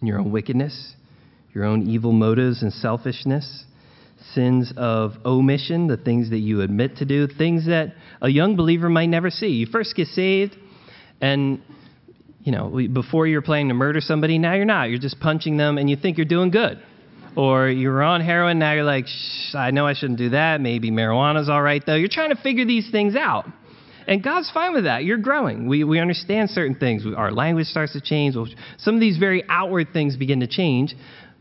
[0.00, 0.94] and your own wickedness,
[1.52, 3.64] your own evil motives and selfishness,
[4.34, 8.88] sins of omission, the things that you admit to do, things that a young believer
[8.88, 9.48] might never see.
[9.48, 10.56] You first get saved,
[11.20, 11.62] and
[12.42, 14.90] you know, before you're planning to murder somebody, now you're not.
[14.90, 16.80] You're just punching them, and you think you're doing good
[17.36, 19.06] or you were on heroin, now you're like,
[19.54, 20.60] I know I shouldn't do that.
[20.60, 21.94] Maybe marijuana's all right, though.
[21.94, 23.46] You're trying to figure these things out.
[24.08, 25.04] And God's fine with that.
[25.04, 25.66] You're growing.
[25.66, 27.04] We, we understand certain things.
[27.16, 28.36] Our language starts to change.
[28.78, 30.94] Some of these very outward things begin to change.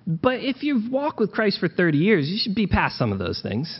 [0.08, 3.20] But if you've walked with Christ for 30 years, you should be past some of
[3.20, 3.80] those things.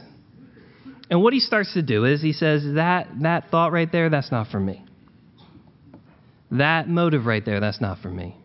[1.10, 4.32] And what he starts to do is he says, that, that thought right there, that's
[4.32, 4.84] not for me.
[6.52, 8.38] That motive right there, that's not for me.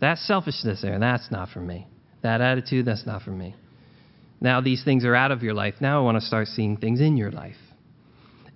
[0.00, 1.86] That selfishness there, that's not for me.
[2.22, 3.54] That attitude, that's not for me.
[4.40, 5.74] Now these things are out of your life.
[5.80, 7.56] Now I want to start seeing things in your life.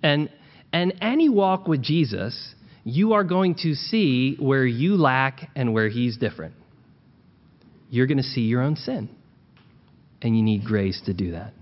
[0.03, 0.29] And
[0.73, 5.89] and any walk with Jesus, you are going to see where you lack and where
[5.89, 6.55] he's different.
[7.89, 9.09] You're going to see your own sin.
[10.21, 11.53] and you need grace to do that.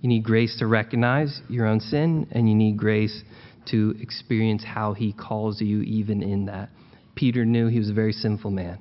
[0.00, 3.22] You need grace to recognize your own sin, and you need grace
[3.70, 6.70] to experience how He calls you even in that.
[7.14, 8.78] Peter knew he was a very sinful man.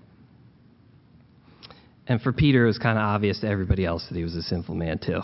[2.11, 4.41] And for Peter, it was kind of obvious to everybody else that he was a
[4.41, 5.21] sinful man too.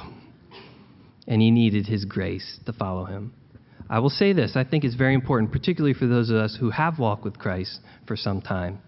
[1.27, 3.33] And he needed his grace to follow him.
[3.89, 6.69] I will say this I think it's very important, particularly for those of us who
[6.69, 8.79] have walked with Christ for some time.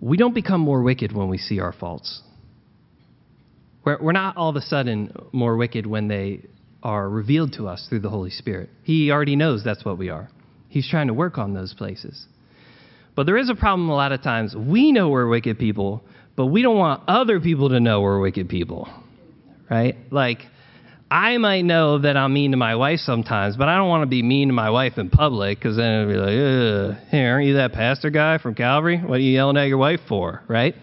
[0.00, 2.20] We don't become more wicked when we see our faults.
[3.86, 6.42] We're, we're not all of a sudden more wicked when they
[6.82, 8.68] are revealed to us through the Holy Spirit.
[8.82, 10.28] He already knows that's what we are.
[10.68, 12.26] He's trying to work on those places.
[13.14, 14.54] But there is a problem a lot of times.
[14.54, 16.02] We know we're wicked people,
[16.36, 18.88] but we don't want other people to know we're wicked people.
[19.70, 19.96] Right?
[20.10, 20.38] Like,
[21.10, 24.06] I might know that I'm mean to my wife sometimes, but I don't want to
[24.06, 27.54] be mean to my wife in public because then it'll be like, hey, aren't you
[27.54, 28.98] that pastor guy from Calvary?
[28.98, 30.42] What are you yelling at your wife for?
[30.48, 30.74] Right?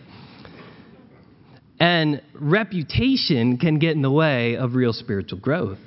[1.80, 5.80] And reputation can get in the way of real spiritual growth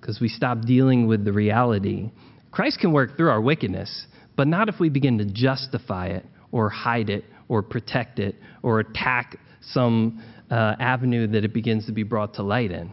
[0.00, 2.10] because we stop dealing with the reality.
[2.50, 6.70] Christ can work through our wickedness, but not if we begin to justify it or
[6.70, 12.02] hide it or protect it or attack some uh, avenue that it begins to be
[12.02, 12.92] brought to light in.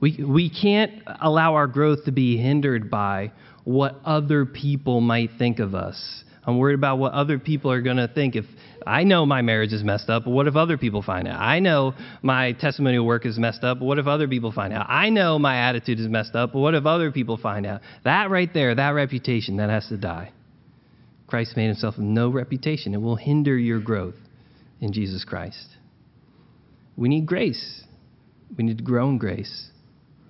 [0.00, 3.32] We, we can't allow our growth to be hindered by
[3.64, 6.24] what other people might think of us.
[6.46, 8.44] I'm worried about what other people are going to think if
[8.86, 11.40] I know my marriage is messed up, what if other people find out?
[11.40, 14.86] I know my testimonial work is messed up, what if other people find out?
[14.90, 17.80] I know my attitude is messed up, what if other people find out?
[18.04, 20.32] That right there, that reputation, that has to die.
[21.34, 22.94] Christ made himself no reputation.
[22.94, 24.14] It will hinder your growth
[24.80, 25.66] in Jesus Christ.
[26.96, 27.82] We need grace.
[28.56, 29.70] We need to grow in grace.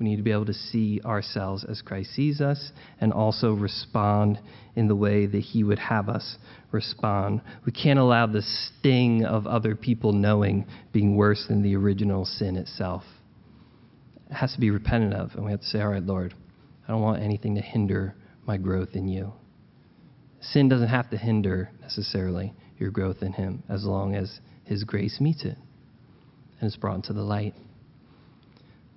[0.01, 4.41] We need to be able to see ourselves as Christ sees us and also respond
[4.77, 6.39] in the way that He would have us
[6.73, 7.43] respond.
[7.67, 10.65] We can't allow the sting of other people knowing
[10.95, 13.03] being worse than the original sin itself.
[14.31, 16.33] It has to be repented of, and we have to say, All right, Lord,
[16.89, 18.15] I don't want anything to hinder
[18.47, 19.35] my growth in you.
[20.53, 25.21] Sin doesn't have to hinder necessarily your growth in Him as long as His grace
[25.21, 25.57] meets it
[26.61, 27.55] and is brought into the light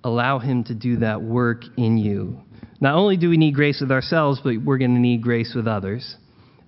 [0.04, 2.40] allow Him to do that work in you.
[2.80, 5.66] Not only do we need grace with ourselves, but we're going to need grace with
[5.66, 6.16] others.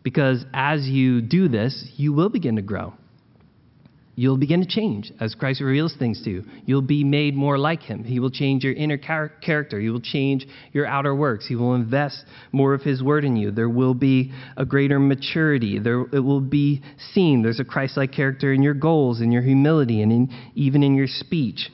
[0.02, 2.94] Because as you do this, you will begin to grow.
[4.20, 6.44] You'll begin to change as Christ reveals things to you.
[6.66, 8.04] You'll be made more like Him.
[8.04, 9.80] He will change your inner char- character.
[9.80, 11.46] He will change your outer works.
[11.48, 13.50] He will invest more of His word in you.
[13.50, 15.78] There will be a greater maturity.
[15.78, 16.82] There, it will be
[17.14, 17.40] seen.
[17.40, 20.96] There's a Christ like character in your goals, in your humility, and in, even in
[20.96, 21.70] your speech.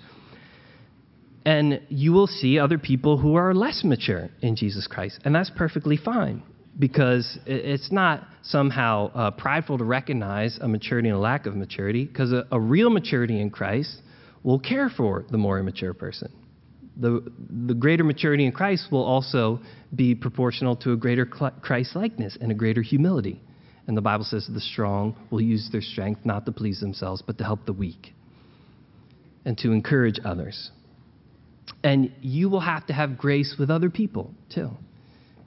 [1.44, 5.18] And you will see other people who are less mature in Jesus Christ.
[5.24, 6.44] And that's perfectly fine
[6.78, 12.04] because it's not somehow uh, prideful to recognize a maturity and a lack of maturity
[12.04, 14.02] because a, a, real maturity in Christ
[14.42, 16.30] will care for the more immature person.
[16.98, 17.30] The,
[17.66, 19.60] the greater maturity in Christ will also
[19.94, 23.40] be proportional to a greater Christ likeness and a greater humility.
[23.86, 27.38] And the Bible says the strong will use their strength not to please themselves, but
[27.38, 28.14] to help the weak
[29.44, 30.70] and to encourage others.
[31.84, 34.70] And you will have to have grace with other people, too.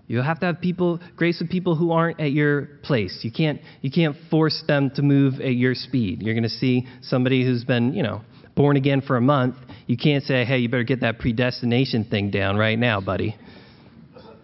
[0.10, 3.20] You'll have to have people, grace with people who aren't at your place.
[3.22, 6.24] You can't, you can't force them to move at your speed.
[6.24, 8.22] You're going to see somebody who's been, you know,
[8.56, 9.56] born again for a month.
[9.86, 13.38] You can't say, hey, you better get that predestination thing down right now, buddy.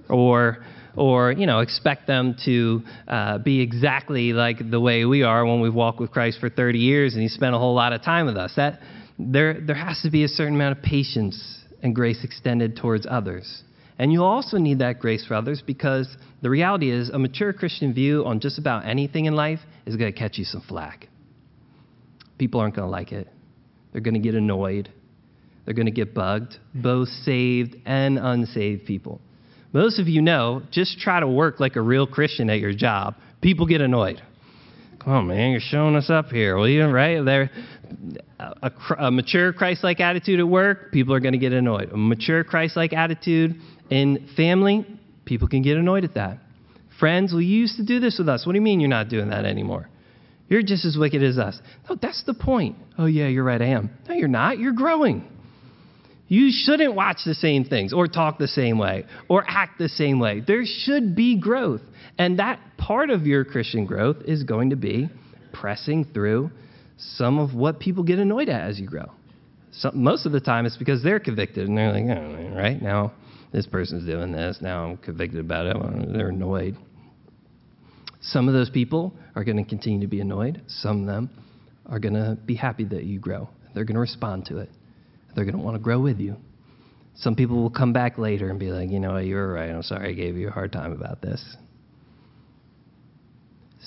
[0.08, 0.63] Or,
[0.95, 5.62] or you know, expect them to uh, be exactly like the way we are when
[5.62, 8.28] we've walked with Christ for 30 years and He spent a whole lot of time
[8.28, 8.54] with us.
[8.56, 8.82] That
[9.17, 13.63] there, there has to be a certain amount of patience and grace extended towards others.
[13.97, 17.93] And you'll also need that grace for others because the reality is a mature Christian
[17.93, 21.08] view on just about anything in life is going to catch you some flack.
[22.38, 23.27] People aren't going to like it.
[23.91, 24.89] They're going to get annoyed.
[25.63, 29.21] They're going to get bugged, both saved and unsaved people.
[29.71, 33.15] Most of you know, just try to work like a real Christian at your job.
[33.41, 34.21] People get annoyed.
[35.03, 36.58] Come on, man, you're showing us up here.
[36.58, 37.23] Well, you right?
[37.23, 37.51] There,
[38.61, 41.91] a, a mature Christ like attitude at work, people are going to get annoyed.
[41.91, 43.55] A mature Christ like attitude
[43.89, 44.86] in family,
[45.25, 46.39] people can get annoyed at that.
[46.99, 48.45] Friends, well, you used to do this with us.
[48.45, 49.89] What do you mean you're not doing that anymore?
[50.47, 51.59] You're just as wicked as us.
[51.89, 52.77] No, that's the point.
[52.97, 53.89] Oh, yeah, you're right, I am.
[54.07, 54.59] No, you're not.
[54.59, 55.27] You're growing.
[56.27, 60.19] You shouldn't watch the same things or talk the same way or act the same
[60.19, 60.41] way.
[60.45, 61.82] There should be growth.
[62.17, 65.09] And that part of your Christian growth is going to be
[65.53, 66.51] pressing through
[66.97, 69.11] some of what people get annoyed at as you grow.
[69.93, 73.11] Most of the time, it's because they're convicted and they're like, oh, right now,
[73.51, 74.59] this person's doing this.
[74.61, 76.13] Now I'm convicted about it.
[76.13, 76.77] They're annoyed.
[78.21, 80.61] Some of those people are going to continue to be annoyed.
[80.67, 81.29] Some of them
[81.85, 83.49] are going to be happy that you grow.
[83.73, 84.69] They're going to respond to it.
[85.35, 86.37] They're going to want to grow with you.
[87.17, 89.69] Some people will come back later and be like, you know, you were right.
[89.69, 91.43] I'm sorry I gave you a hard time about this.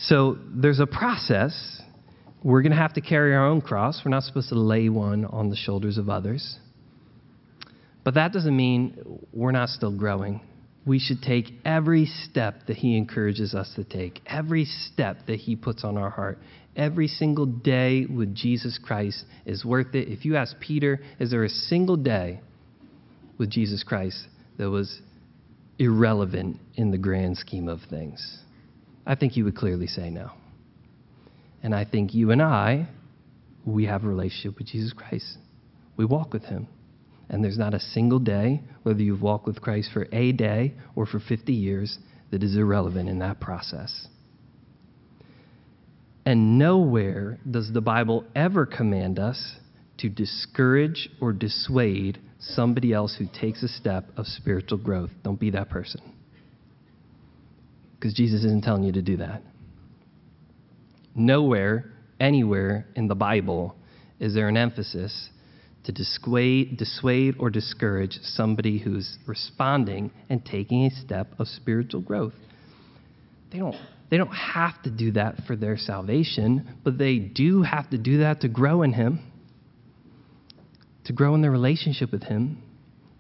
[0.03, 1.83] So there's a process.
[2.43, 4.03] We're going to have to carry our own cross.
[4.05, 6.59] We're not supposed to lay one on the shoulders of others.
[8.05, 10.41] But that doesn't mean we're not still growing.
[10.87, 15.57] We should take every step that He encourages us to take, every step that He
[15.57, 16.39] puts on our heart.
[16.77, 20.09] Every single day with Jesus Christ is worth it.
[20.09, 22.41] If you ask Peter, is there a single day
[23.37, 24.29] with Jesus Christ
[24.59, 25.03] that was
[25.79, 28.39] irrelevant in the grand scheme of things?
[29.05, 30.31] I think he would clearly say no.
[31.63, 32.89] And I think you and I,
[33.65, 35.39] we have a relationship with Jesus Christ.
[35.97, 36.69] We walk with him.
[37.29, 41.05] And there's not a single day, whether you've walked with Christ for a day or
[41.05, 41.99] for 50 years,
[42.31, 44.07] that is irrelevant in that process.
[46.25, 49.57] And nowhere does the Bible ever command us
[49.99, 55.11] to discourage or dissuade somebody else who takes a step of spiritual growth.
[55.25, 56.01] Don't be that person.
[57.95, 59.43] Because Jesus isn't telling you to do that.
[61.19, 61.91] Nowhere,
[62.21, 63.77] anywhere in the Bible
[64.19, 65.31] is there an emphasis
[65.85, 72.35] to dissuade, dissuade or discourage somebody who's responding and taking a step of spiritual growth.
[73.53, 73.77] They don't,
[74.11, 78.19] they don't have to do that for their salvation, but they do have to do
[78.19, 79.21] that to grow in Him
[81.09, 82.63] to grow in their relationship with Him,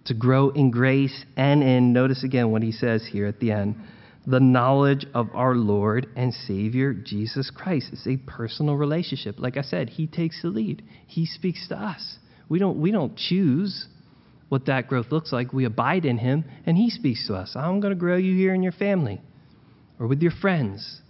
[0.05, 3.77] to grow in grace and in, notice again what he says here at the end,
[4.29, 7.89] the knowledge of our Lord and Savior Jesus Christ.
[7.93, 9.37] It's a personal relationship.
[9.39, 12.18] Like I said, He takes the lead, He speaks to us.
[12.49, 13.89] We don't, we don't choose
[14.51, 15.53] what that growth looks like.
[15.53, 17.57] We abide in Him, and He speaks to us.
[17.57, 19.20] I'm going to grow you here in your family
[19.99, 21.01] or with your friends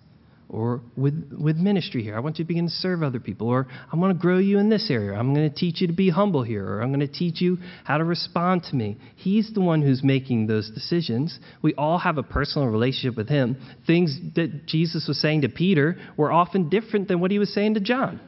[0.51, 2.17] or with, with ministry here.
[2.17, 3.49] I want you to begin to serve other people.
[3.49, 5.13] Or I want to grow you in this area.
[5.19, 6.67] I'm going to teach you to be humble here.
[6.67, 8.97] Or I'm going to teach you how to respond to me.
[9.17, 11.39] He's the one who's making those decisions.
[11.61, 13.59] We all have a personal relationship with Him.
[13.87, 17.75] Things that Jesus was saying to Peter were often different than what He was saying
[17.75, 18.19] to John.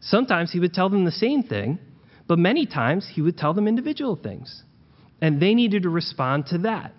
[0.00, 1.78] Sometimes He would tell them the same thing,
[2.26, 4.62] but many times He would tell them individual things.
[5.20, 6.92] And they needed to respond to that.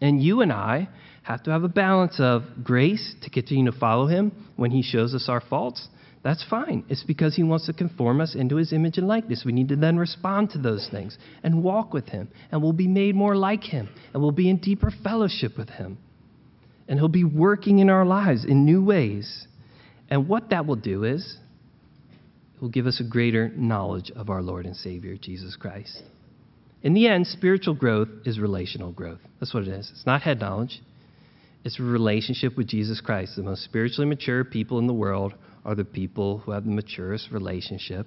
[0.00, 0.88] And you and I
[1.28, 5.14] have to have a balance of grace to continue to follow him when he shows
[5.14, 5.86] us our faults.
[6.24, 6.86] That's fine.
[6.88, 9.42] It's because he wants to conform us into his image and likeness.
[9.44, 12.88] We need to then respond to those things and walk with him, and we'll be
[12.88, 15.98] made more like him, and we'll be in deeper fellowship with him.
[16.88, 19.46] And he'll be working in our lives in new ways.
[20.08, 21.36] And what that will do is,
[22.56, 26.02] it will give us a greater knowledge of our Lord and Savior, Jesus Christ.
[26.82, 29.20] In the end, spiritual growth is relational growth.
[29.38, 29.90] That's what it is.
[29.92, 30.80] It's not head knowledge,
[31.68, 33.36] it's relationship with Jesus Christ.
[33.36, 35.34] The most spiritually mature people in the world
[35.66, 38.06] are the people who have the maturest relationship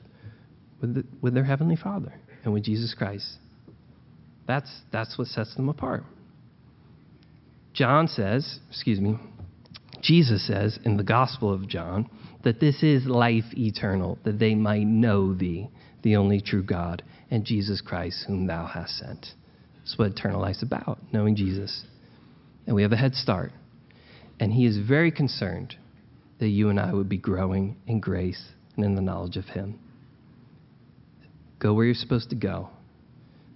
[0.81, 2.11] with, the, with their Heavenly Father
[2.43, 3.37] and with Jesus Christ.
[4.47, 6.03] That's, that's what sets them apart.
[7.71, 9.19] John says, excuse me,
[10.01, 12.09] Jesus says in the Gospel of John
[12.43, 15.69] that this is life eternal, that they might know thee,
[16.01, 19.27] the only true God, and Jesus Christ, whom thou hast sent.
[19.77, 21.85] That's what eternal life's about, knowing Jesus
[22.65, 23.51] and we have a head start.
[24.39, 25.75] And He is very concerned
[26.39, 29.79] that you and I would be growing in grace and in the knowledge of Him.
[31.59, 32.69] Go where you're supposed to go.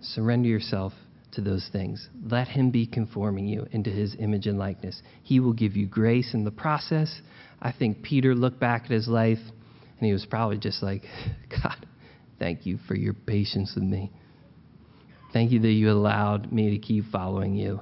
[0.01, 0.93] Surrender yourself
[1.31, 2.07] to those things.
[2.29, 5.01] Let Him be conforming you into His image and likeness.
[5.23, 7.21] He will give you grace in the process.
[7.61, 9.39] I think Peter looked back at his life
[9.97, 11.03] and he was probably just like,
[11.49, 11.85] God,
[12.37, 14.11] thank you for your patience with me.
[15.33, 17.81] Thank you that you allowed me to keep following you.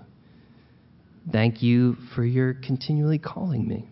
[1.32, 3.88] Thank you for your continually calling me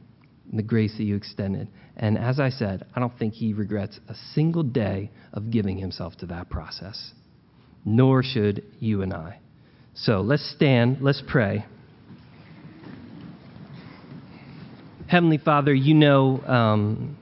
[0.50, 1.70] and the grace that you extended.
[1.96, 6.18] And as I said, I don't think he regrets a single day of giving himself
[6.18, 7.12] to that process,
[7.86, 9.40] nor should you and I.
[9.94, 11.66] So let's stand, let's pray.
[15.08, 17.18] Heavenly Father, you know um,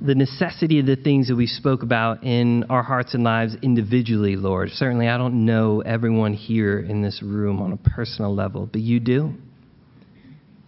[0.00, 4.36] the necessity of the things that we spoke about in our hearts and lives individually,
[4.36, 4.70] Lord.
[4.70, 9.00] Certainly, I don't know everyone here in this room on a personal level, but you
[9.00, 9.32] do.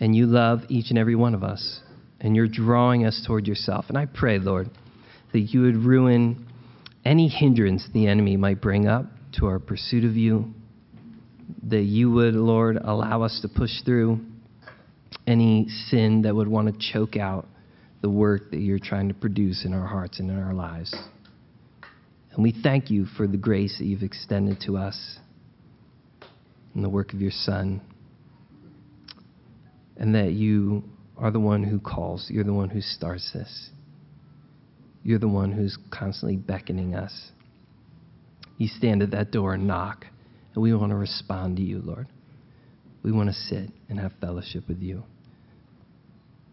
[0.01, 1.81] And you love each and every one of us.
[2.20, 3.87] And you're drawing us toward yourself.
[3.89, 4.70] And I pray, Lord,
[5.33, 6.47] that you would ruin
[7.05, 9.07] any hindrance the enemy might bring up
[9.39, 10.55] to our pursuit of you.
[11.64, 14.20] That you would, Lord, allow us to push through
[15.26, 17.47] any sin that would want to choke out
[18.01, 20.94] the work that you're trying to produce in our hearts and in our lives.
[22.32, 25.18] And we thank you for the grace that you've extended to us
[26.74, 27.80] in the work of your Son,
[29.96, 30.84] and that you
[31.16, 33.70] are the one who calls, you're the one who starts this.
[35.03, 37.32] You're the one who's constantly beckoning us.
[38.59, 40.07] You stand at that door and knock,
[40.55, 42.07] and we want to respond to you, Lord.
[43.03, 45.05] We want to sit and have fellowship with you.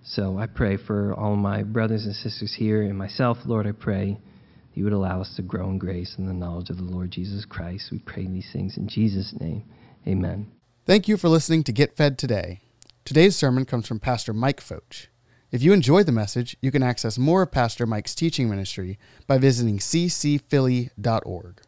[0.08, 4.14] So I pray for all my brothers and sisters here and myself, Lord, I pray
[4.14, 7.10] that you would allow us to grow in grace and the knowledge of the Lord
[7.10, 7.89] Jesus Christ.
[7.91, 9.64] We pray these things in Jesus' name.
[10.08, 10.51] Amen.
[10.86, 12.60] Thank you for listening to Get Fed Today.
[13.03, 15.08] Today's sermon comes from Pastor Mike Focht.
[15.51, 19.39] If you enjoyed the message, you can access more of Pastor Mike's teaching ministry by
[19.39, 21.62] visiting ccphilly.org.